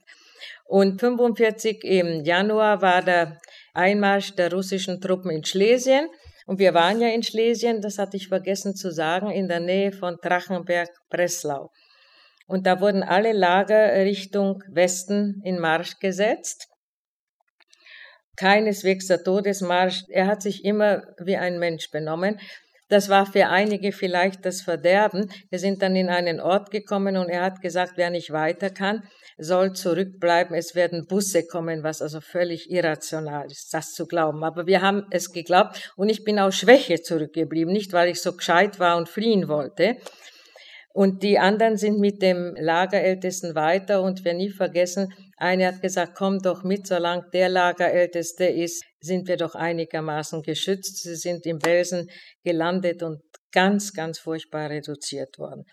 [0.65, 3.37] und 45 im Januar war der
[3.73, 6.07] Einmarsch der russischen Truppen in Schlesien
[6.49, 9.91] und wir waren ja in Schlesien, das hatte ich vergessen zu sagen, in der Nähe
[9.91, 11.69] von Drachenberg-Breslau.
[12.47, 16.67] Und da wurden alle Lager Richtung Westen in Marsch gesetzt.
[18.35, 20.05] Keineswegs der Todesmarsch.
[20.09, 22.39] Er hat sich immer wie ein Mensch benommen.
[22.87, 25.31] Das war für einige vielleicht das Verderben.
[25.51, 29.07] Wir sind dann in einen Ort gekommen und er hat gesagt, wer nicht weiter kann,
[29.39, 34.43] soll zurückbleiben, es werden Busse kommen, was also völlig irrational ist, das zu glauben.
[34.43, 38.35] Aber wir haben es geglaubt und ich bin aus Schwäche zurückgeblieben, nicht weil ich so
[38.35, 39.97] gescheit war und fliehen wollte.
[40.91, 46.13] Und die anderen sind mit dem Lagerältesten weiter und wir nie vergessen, eine hat gesagt,
[46.15, 51.03] komm doch mit, solange der Lagerälteste ist, sind wir doch einigermaßen geschützt.
[51.03, 52.09] Sie sind im Belsen
[52.43, 53.21] gelandet und
[53.51, 55.63] ganz, ganz furchtbar reduziert worden.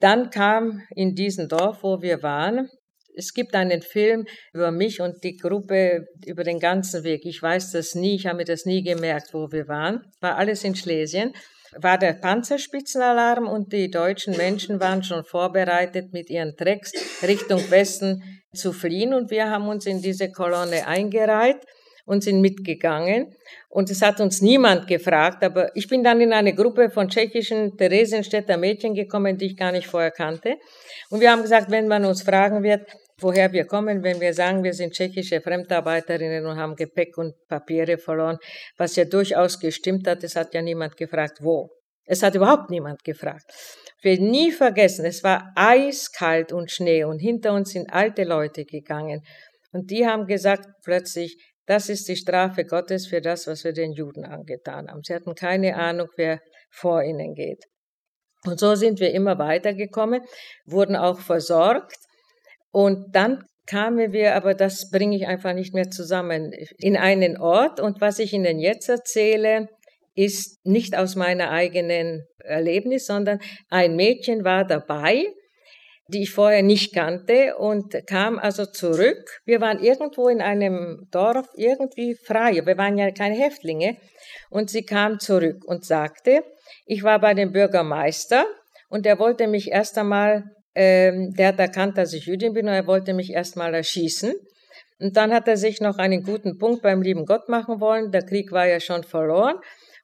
[0.00, 2.70] Dann kam in diesem Dorf, wo wir waren,
[3.16, 7.24] es gibt einen Film über mich und die Gruppe über den ganzen Weg.
[7.24, 10.02] Ich weiß das nie, ich habe mir das nie gemerkt, wo wir waren.
[10.20, 11.32] War alles in Schlesien.
[11.78, 18.22] War der Panzerspitzenalarm und die deutschen Menschen waren schon vorbereitet, mit ihren Trecks Richtung Westen
[18.54, 21.58] zu fliehen und wir haben uns in diese Kolonne eingereiht
[22.06, 23.34] und sind mitgegangen.
[23.68, 27.76] Und es hat uns niemand gefragt, aber ich bin dann in eine Gruppe von tschechischen
[27.76, 30.56] Theresienstädter Mädchen gekommen, die ich gar nicht vorher kannte.
[31.10, 32.86] Und wir haben gesagt, wenn man uns fragen wird,
[33.20, 37.98] woher wir kommen, wenn wir sagen, wir sind tschechische Fremdarbeiterinnen und haben Gepäck und Papiere
[37.98, 38.38] verloren,
[38.76, 41.70] was ja durchaus gestimmt hat, es hat ja niemand gefragt, wo.
[42.04, 43.44] Es hat überhaupt niemand gefragt.
[44.02, 49.22] Will nie vergessen, es war eiskalt und Schnee und hinter uns sind alte Leute gegangen.
[49.72, 53.92] Und die haben gesagt plötzlich, das ist die Strafe Gottes für das, was wir den
[53.92, 55.00] Juden angetan haben.
[55.02, 57.64] Sie hatten keine Ahnung, wer vor ihnen geht.
[58.44, 60.22] Und so sind wir immer weitergekommen,
[60.66, 62.05] wurden auch versorgt.
[62.76, 67.80] Und dann kamen wir, aber das bringe ich einfach nicht mehr zusammen, in einen Ort.
[67.80, 69.70] Und was ich Ihnen jetzt erzähle,
[70.14, 73.38] ist nicht aus meiner eigenen Erlebnis, sondern
[73.70, 75.24] ein Mädchen war dabei,
[76.08, 79.40] die ich vorher nicht kannte und kam also zurück.
[79.46, 82.60] Wir waren irgendwo in einem Dorf irgendwie frei.
[82.62, 83.96] Wir waren ja keine Häftlinge.
[84.50, 86.44] Und sie kam zurück und sagte,
[86.84, 88.44] ich war bei dem Bürgermeister
[88.90, 90.44] und er wollte mich erst einmal,
[90.76, 94.34] ähm, der hat erkannt, dass ich Jüdin bin und er wollte mich erst mal erschießen.
[95.00, 98.12] Und dann hat er sich noch einen guten Punkt beim lieben Gott machen wollen.
[98.12, 99.56] Der Krieg war ja schon verloren.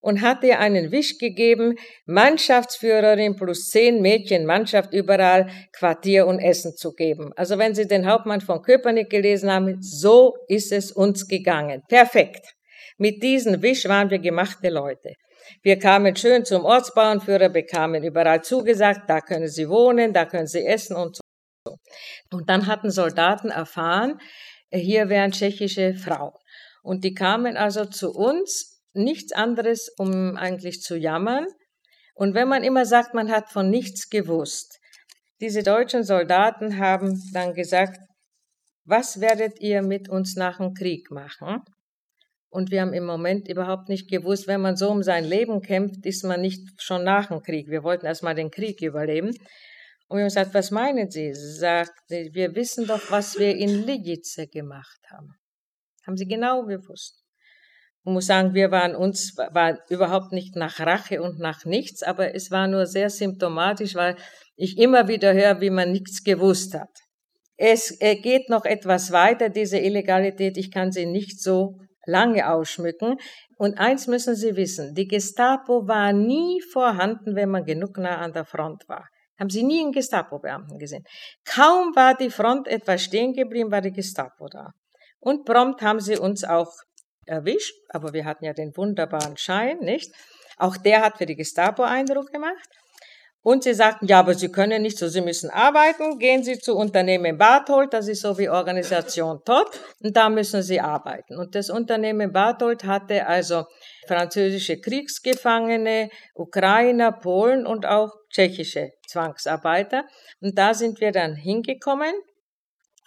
[0.03, 6.75] und hat ihr einen Wisch gegeben, Mannschaftsführerin plus zehn Mädchen, Mannschaft überall, Quartier und Essen
[6.77, 7.31] zu geben.
[7.37, 11.83] Also wenn Sie den Hauptmann von Köpenick gelesen haben, so ist es uns gegangen.
[11.89, 12.45] Perfekt.
[12.99, 15.15] Mit diesem Wisch waren wir gemachte Leute.
[15.63, 20.65] Wir kamen schön zum Ortsbauernführer, bekamen überall zugesagt, da können Sie wohnen, da können Sie
[20.65, 21.77] essen und so.
[22.33, 24.19] Und dann hatten Soldaten erfahren,
[24.71, 26.33] hier wären tschechische Frauen.
[26.83, 31.47] Und die kamen also zu uns nichts anderes, um eigentlich zu jammern.
[32.15, 34.79] Und wenn man immer sagt, man hat von nichts gewusst,
[35.41, 37.99] diese deutschen Soldaten haben dann gesagt,
[38.85, 41.63] was werdet ihr mit uns nach dem Krieg machen?
[42.53, 46.05] Und wir haben im Moment überhaupt nicht gewusst, wenn man so um sein Leben kämpft,
[46.05, 47.69] ist man nicht schon nach dem Krieg.
[47.69, 49.29] Wir wollten erstmal den Krieg überleben.
[49.29, 51.33] Und wir haben gesagt, was meinen Sie?
[51.33, 55.31] Sie sagte, wir wissen doch, was wir in Ligice gemacht haben.
[56.07, 57.25] Haben Sie genau gewusst.
[58.05, 62.35] Ich muss sagen, wir waren uns, war überhaupt nicht nach Rache und nach nichts, aber
[62.35, 64.17] es war nur sehr symptomatisch, weil
[64.57, 66.91] ich immer wieder höre, wie man nichts gewusst hat.
[67.57, 73.17] Es geht noch etwas weiter, diese Illegalität, ich kann sie nicht so lange ausschmücken.
[73.57, 78.33] Und eins müssen Sie wissen, die Gestapo war nie vorhanden, wenn man genug nah an
[78.33, 79.07] der Front war.
[79.39, 81.05] Haben Sie nie einen Gestapo-Beamten gesehen.
[81.45, 84.71] Kaum war die Front etwas stehen geblieben, war die Gestapo da.
[85.21, 86.73] Und prompt haben sie uns auch
[87.27, 90.13] erwischt, aber wir hatten ja den wunderbaren Schein, nicht?
[90.59, 92.69] Auch der hat für die Gestapo Eindruck gemacht.
[93.45, 96.77] Und sie sagten, ja, aber Sie können nicht so, Sie müssen arbeiten, gehen Sie zu
[96.77, 101.37] Unternehmen Barthold, das ist so wie Organisation TOT, und da müssen Sie arbeiten.
[101.37, 103.65] Und das Unternehmen Barthold hatte also
[104.07, 110.05] französische Kriegsgefangene, Ukrainer, Polen und auch tschechische Zwangsarbeiter.
[110.41, 112.15] Und da sind wir dann hingekommen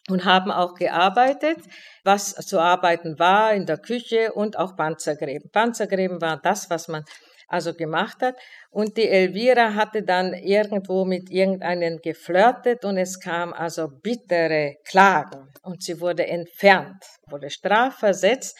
[0.10, 1.58] und haben auch gearbeitet,
[2.04, 5.50] was zu arbeiten war in der Küche und auch Panzergräben.
[5.52, 7.06] Panzergräben waren das, was man
[7.48, 8.36] also gemacht hat.
[8.70, 15.48] Und die Elvira hatte dann irgendwo mit irgendeinen geflirtet und es kam also bittere Klagen
[15.64, 18.58] und sie wurde entfernt, wurde strafversetzt.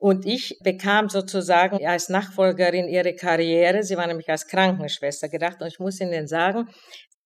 [0.00, 3.82] Und ich bekam sozusagen als Nachfolgerin ihre Karriere.
[3.82, 5.60] Sie war nämlich als Krankenschwester gedacht.
[5.60, 6.68] Und ich muss Ihnen sagen,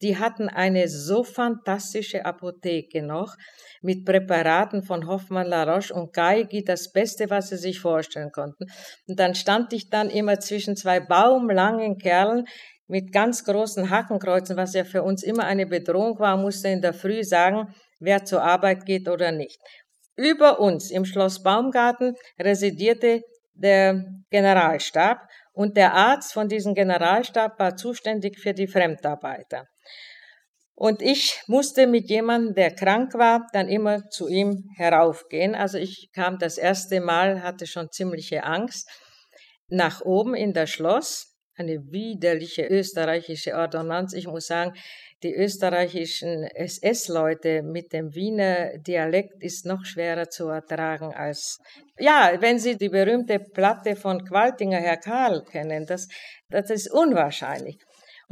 [0.02, 3.36] die hatten eine so fantastische Apotheke noch
[3.80, 8.66] mit Präparaten von Hoffmann La Roche und Geigi, das Beste, was sie sich vorstellen konnten.
[9.06, 12.46] Und dann stand ich dann immer zwischen zwei baumlangen Kerlen
[12.88, 16.92] mit ganz großen Hakenkreuzen, was ja für uns immer eine Bedrohung war, musste in der
[16.92, 19.58] Früh sagen, wer zur Arbeit geht oder nicht.
[20.16, 23.22] Über uns im Schloss Baumgarten residierte
[23.54, 25.18] der Generalstab
[25.52, 29.66] und der Arzt von diesem Generalstab war zuständig für die Fremdarbeiter.
[30.74, 35.54] Und ich musste mit jemandem, der krank war, dann immer zu ihm heraufgehen.
[35.54, 38.88] Also ich kam das erste Mal, hatte schon ziemliche Angst,
[39.68, 41.28] nach oben in das Schloss.
[41.54, 44.14] Eine widerliche österreichische Ordonnanz.
[44.14, 44.72] Ich muss sagen,
[45.22, 51.58] die österreichischen SS-Leute mit dem Wiener Dialekt ist noch schwerer zu ertragen als,
[51.98, 56.08] ja, wenn Sie die berühmte Platte von Qualtinger Herr Karl kennen, das,
[56.50, 57.78] das ist unwahrscheinlich.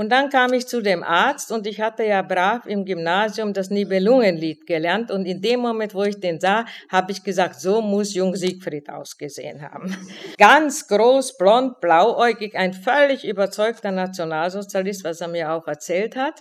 [0.00, 3.68] Und dann kam ich zu dem Arzt und ich hatte ja brav im Gymnasium das
[3.68, 8.14] Nibelungenlied gelernt und in dem Moment, wo ich den sah, habe ich gesagt, so muss
[8.14, 9.94] Jung Siegfried ausgesehen haben.
[10.38, 16.40] Ganz groß, blond, blauäugig, ein völlig überzeugter Nationalsozialist, was er mir auch erzählt hat.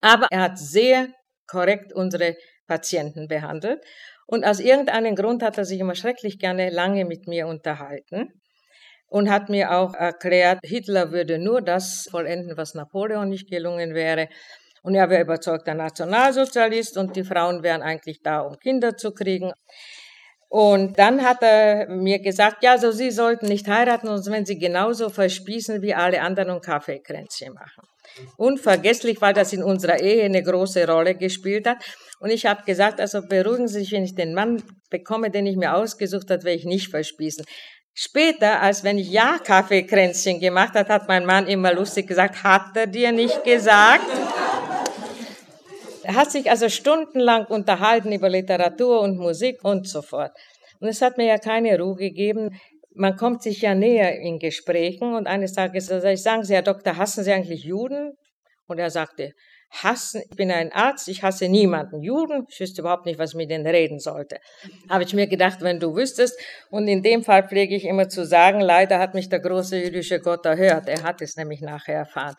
[0.00, 1.08] Aber er hat sehr
[1.46, 3.80] korrekt unsere Patienten behandelt
[4.26, 8.40] und aus irgendeinem Grund hat er sich immer schrecklich gerne lange mit mir unterhalten
[9.08, 14.28] und hat mir auch erklärt, Hitler würde nur das vollenden, was Napoleon nicht gelungen wäre.
[14.82, 19.52] Und er wäre überzeugter Nationalsozialist und die Frauen wären eigentlich da, um Kinder zu kriegen.
[20.48, 24.58] Und dann hat er mir gesagt, ja, so Sie sollten nicht heiraten, sonst wenn Sie
[24.58, 27.82] genauso verspießen wie alle anderen und Kaffeekränzchen machen.
[28.36, 31.78] Unvergesslich, weil das in unserer Ehe eine große Rolle gespielt hat.
[32.20, 35.56] Und ich habe gesagt, also beruhigen Sie sich, wenn ich den Mann bekomme, den ich
[35.56, 37.44] mir ausgesucht habe, werde ich nicht verspießen.
[37.94, 42.76] Später, als wenn ich ja Kaffeekränzchen gemacht hat, hat mein Mann immer lustig gesagt, hat
[42.76, 44.04] er dir nicht gesagt?
[46.02, 50.32] Er hat sich also stundenlang unterhalten über Literatur und Musik und so fort.
[50.78, 52.60] Und es hat mir ja keine Ruhe gegeben.
[52.96, 56.62] Man kommt sich ja näher in Gesprächen und eines Tages sage ich, sagen Sie, Herr
[56.62, 58.12] Doktor, hassen Sie eigentlich Juden?
[58.66, 59.32] Und er sagte,
[59.70, 62.02] hassen, ich bin ein Arzt, ich hasse niemanden.
[62.02, 64.38] Juden, ich wüsste überhaupt nicht, was ich mit denen reden sollte.
[64.88, 66.38] Habe ich mir gedacht, wenn du wüsstest,
[66.70, 70.20] und in dem Fall pflege ich immer zu sagen, leider hat mich der große jüdische
[70.20, 70.88] Gott erhört.
[70.88, 72.34] Er hat es nämlich nachher erfahren.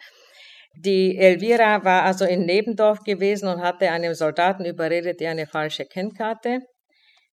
[0.75, 5.85] Die Elvira war also in Nebendorf gewesen und hatte einem Soldaten überredet, ihr eine falsche
[5.85, 6.59] Kennkarte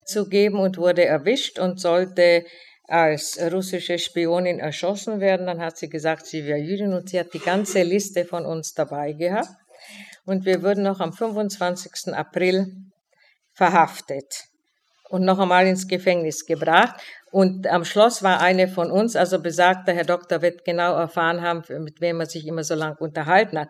[0.07, 2.44] zu geben und wurde erwischt und sollte
[2.87, 5.47] als russische Spionin erschossen werden.
[5.47, 8.74] Dann hat sie gesagt, sie wäre Jüdin und sie hat die ganze Liste von uns
[8.74, 9.49] dabei gehabt.
[10.26, 12.14] Und wir wurden noch am 25.
[12.14, 12.72] April
[13.53, 14.45] verhaftet
[15.11, 17.01] und noch einmal ins Gefängnis gebracht.
[17.30, 21.62] Und am Schloss war eine von uns, also besagter Herr Doktor wird genau erfahren haben,
[21.82, 23.68] mit wem er sich immer so lang unterhalten hat.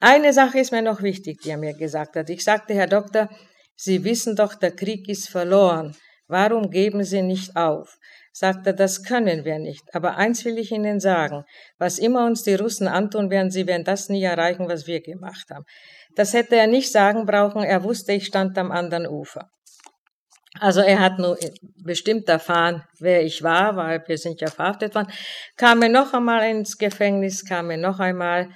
[0.00, 2.28] Eine Sache ist mir noch wichtig, die er mir gesagt hat.
[2.28, 3.28] Ich sagte, Herr Doktor,
[3.76, 5.96] Sie wissen doch, der Krieg ist verloren.
[6.28, 7.98] Warum geben Sie nicht auf?
[8.36, 9.94] Sagt er, das können wir nicht.
[9.94, 11.44] Aber eins will ich Ihnen sagen.
[11.78, 15.50] Was immer uns die Russen antun werden, sie werden das nie erreichen, was wir gemacht
[15.50, 15.64] haben.
[16.16, 17.62] Das hätte er nicht sagen brauchen.
[17.62, 19.48] Er wusste, ich stand am anderen Ufer.
[20.58, 21.38] Also er hat nur
[21.84, 25.12] bestimmt erfahren, wer ich war, weil wir sind ja verhaftet worden.
[25.56, 28.48] Kam er noch einmal ins Gefängnis, kam er noch einmal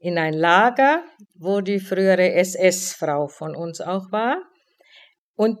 [0.00, 1.04] in ein Lager,
[1.38, 4.42] wo die frühere SS-Frau von uns auch war.
[5.36, 5.58] Und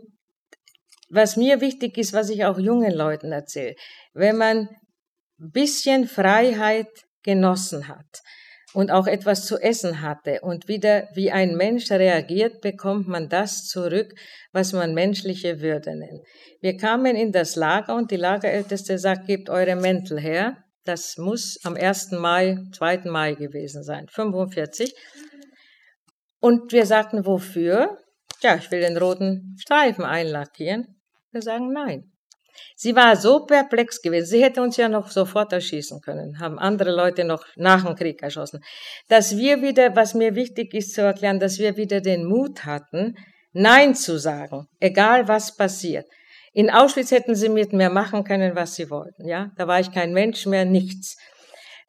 [1.12, 3.74] was mir wichtig ist, was ich auch jungen Leuten erzähle,
[4.14, 4.68] wenn man
[5.38, 6.88] ein bisschen Freiheit
[7.22, 8.22] genossen hat
[8.72, 13.66] und auch etwas zu essen hatte und wieder wie ein Mensch reagiert, bekommt man das
[13.66, 14.14] zurück,
[14.52, 16.22] was man menschliche Würde nennt.
[16.62, 20.56] Wir kamen in das Lager und die Lagerälteste sagt, gebt eure Mäntel her.
[20.84, 22.12] Das muss am 1.
[22.12, 23.02] Mai, 2.
[23.04, 24.94] Mai gewesen sein, 45.
[26.40, 27.98] Und wir sagten, wofür?
[28.40, 31.01] Ja, ich will den roten Streifen einlackieren.
[31.32, 32.12] Wir sagen nein.
[32.76, 34.26] Sie war so perplex gewesen.
[34.26, 38.22] Sie hätte uns ja noch sofort erschießen können, haben andere Leute noch nach dem Krieg
[38.22, 38.60] erschossen.
[39.08, 43.16] Dass wir wieder, was mir wichtig ist zu erklären, dass wir wieder den Mut hatten,
[43.54, 46.06] Nein zu sagen, egal was passiert.
[46.54, 49.50] In Auschwitz hätten sie mit mir machen können, was sie wollten, ja.
[49.56, 51.16] Da war ich kein Mensch mehr, nichts.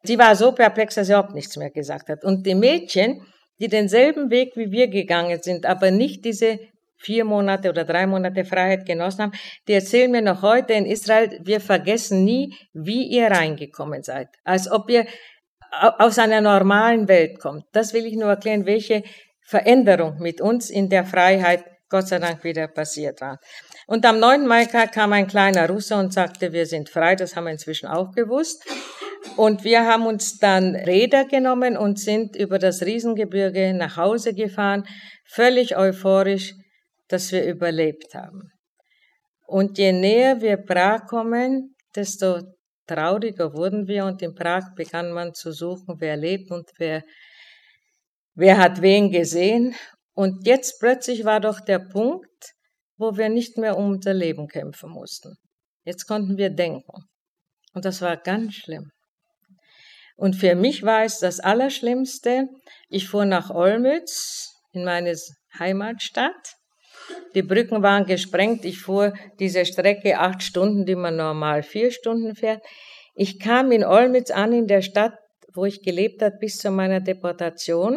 [0.02, 2.24] Sie war so perplex, dass sie überhaupt nichts mehr gesagt hat.
[2.24, 3.22] Und die Mädchen,
[3.60, 6.58] die denselben Weg wie wir gegangen sind, aber nicht diese
[7.04, 9.32] vier Monate oder drei Monate Freiheit genossen haben,
[9.68, 14.28] die erzählen mir noch heute in Israel, wir vergessen nie, wie ihr reingekommen seid.
[14.44, 15.06] Als ob ihr
[15.98, 17.64] aus einer normalen Welt kommt.
[17.72, 19.02] Das will ich nur erklären, welche
[19.42, 23.38] Veränderung mit uns in der Freiheit Gott sei Dank wieder passiert war.
[23.86, 24.46] Und am 9.
[24.46, 28.12] Mai kam ein kleiner Russe und sagte, wir sind frei, das haben wir inzwischen auch
[28.12, 28.64] gewusst.
[29.36, 34.86] Und wir haben uns dann Räder genommen und sind über das Riesengebirge nach Hause gefahren,
[35.24, 36.54] völlig euphorisch,
[37.08, 38.50] dass wir überlebt haben.
[39.46, 42.40] Und je näher wir Prag kommen, desto
[42.86, 47.02] trauriger wurden wir und in Prag begann man zu suchen, wer lebt und wer,
[48.34, 49.74] wer hat wen gesehen.
[50.14, 52.54] Und jetzt plötzlich war doch der Punkt,
[52.96, 55.34] wo wir nicht mehr um unser Leben kämpfen mussten.
[55.84, 57.04] Jetzt konnten wir denken.
[57.74, 58.90] Und das war ganz schlimm.
[60.16, 62.48] Und für mich war es das Allerschlimmste.
[62.88, 65.14] Ich fuhr nach Olmütz in meine
[65.58, 66.54] Heimatstadt
[67.34, 68.64] die Brücken waren gesprengt.
[68.64, 72.62] Ich fuhr diese Strecke acht Stunden, die man normal vier Stunden fährt.
[73.14, 75.14] Ich kam in Olmütz an, in der Stadt,
[75.54, 77.96] wo ich gelebt habe, bis zu meiner Deportation.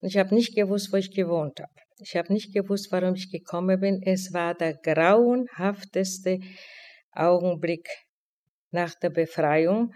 [0.00, 1.72] Und ich habe nicht gewusst, wo ich gewohnt habe.
[1.98, 4.02] Ich habe nicht gewusst, warum ich gekommen bin.
[4.04, 6.40] Es war der grauenhafteste
[7.12, 7.88] Augenblick
[8.70, 9.92] nach der Befreiung.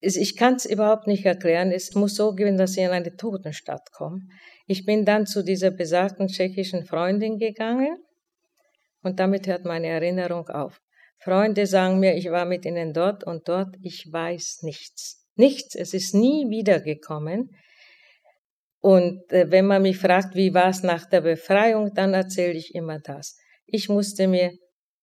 [0.00, 1.70] Ich kann es überhaupt nicht erklären.
[1.70, 4.22] Es muss so gehen, dass ich in eine Totenstadt komme.
[4.66, 7.96] Ich bin dann zu dieser besagten tschechischen Freundin gegangen
[9.02, 10.80] und damit hört meine Erinnerung auf.
[11.18, 15.28] Freunde sagen mir, ich war mit ihnen dort und dort, ich weiß nichts.
[15.36, 17.50] Nichts, es ist nie wiedergekommen.
[18.80, 22.74] Und äh, wenn man mich fragt, wie war es nach der Befreiung, dann erzähle ich
[22.74, 23.36] immer das.
[23.66, 24.52] Ich musste mir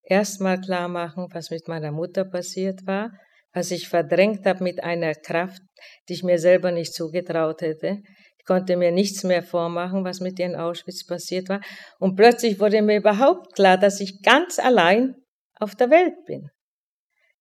[0.03, 3.11] erstmal klar machen, was mit meiner Mutter passiert war,
[3.53, 5.61] was ich verdrängt habe mit einer Kraft,
[6.07, 8.01] die ich mir selber nicht zugetraut hätte
[8.49, 11.61] konnte mir nichts mehr vormachen, was mit ihr in Auschwitz passiert war.
[11.99, 15.13] Und plötzlich wurde mir überhaupt klar, dass ich ganz allein
[15.59, 16.49] auf der Welt bin.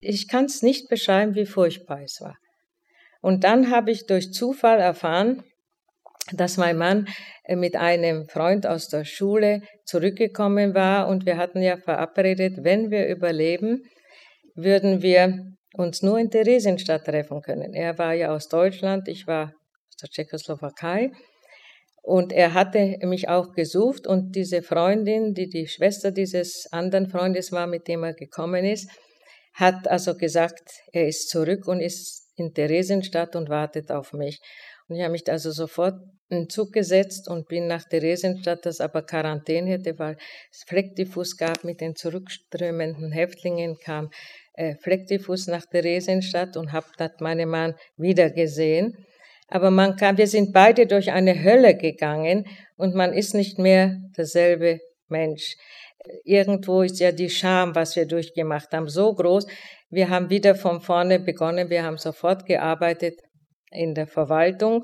[0.01, 2.37] Ich kann es nicht beschreiben, wie furchtbar es war.
[3.23, 5.43] Und dann habe ich durch Zufall erfahren,
[6.33, 7.09] dass mein Mann
[7.45, 12.91] äh, mit einem Freund aus der Schule zurückgekommen war und wir hatten ja verabredet, wenn
[12.91, 13.83] wir überleben,
[14.55, 17.73] würden wir uns nur in Theresienstadt treffen können.
[17.73, 19.55] Er war ja aus Deutschland, ich war
[20.03, 21.13] der Tschechoslowakei.
[22.03, 27.53] Und er hatte mich auch gesucht und diese Freundin, die die Schwester dieses anderen Freundes
[27.53, 28.89] war, mit dem er gekommen ist,
[29.53, 34.41] hat also gesagt, er ist zurück und ist in Theresienstadt und wartet auf mich.
[34.89, 38.81] Und ich habe mich also sofort in den Zug gesetzt und bin nach Theresienstadt, das
[38.81, 40.17] aber Quarantäne hätte, weil
[40.51, 44.11] es Flecktiffus gab mit den zurückströmenden Häftlingen, kam
[44.55, 49.07] äh, Flecktiffus nach Theresienstadt und habe dort meinen Mann wieder gesehen.
[49.49, 52.47] Aber man kann, wir sind beide durch eine Hölle gegangen
[52.77, 55.57] und man ist nicht mehr derselbe Mensch.
[56.25, 59.47] irgendwo ist ja die Scham, was wir durchgemacht haben, so groß.
[59.91, 61.71] Wir haben wieder von vorne begonnen.
[61.71, 63.21] Wir haben sofort gearbeitet
[63.71, 64.83] in der Verwaltung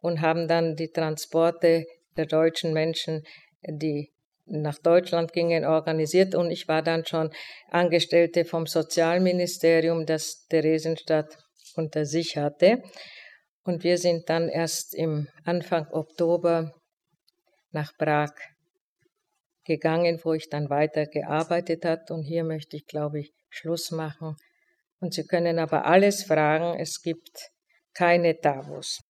[0.00, 1.84] und haben dann die Transporte
[2.16, 3.22] der deutschen Menschen,
[3.62, 4.10] die
[4.46, 6.34] nach Deutschland gingen, organisiert.
[6.34, 7.30] Und ich war dann schon
[7.70, 11.36] Angestellte vom Sozialministerium, das Theresienstadt
[11.76, 12.82] unter sich hatte.
[13.68, 16.72] Und wir sind dann erst im Anfang Oktober
[17.70, 18.32] nach Prag
[19.64, 22.10] gegangen, wo ich dann weiter gearbeitet hat.
[22.10, 24.36] Und hier möchte ich, glaube ich, Schluss machen.
[25.00, 26.80] Und Sie können aber alles fragen.
[26.80, 27.50] Es gibt
[27.92, 29.02] keine Tabus.